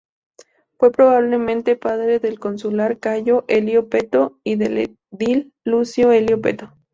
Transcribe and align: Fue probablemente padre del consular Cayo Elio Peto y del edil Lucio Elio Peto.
Fue 0.79 0.91
probablemente 0.91 1.75
padre 1.75 2.17
del 2.17 2.39
consular 2.39 2.97
Cayo 2.97 3.45
Elio 3.47 3.87
Peto 3.87 4.39
y 4.43 4.55
del 4.55 4.97
edil 5.11 5.53
Lucio 5.63 6.11
Elio 6.11 6.41
Peto. 6.41 6.73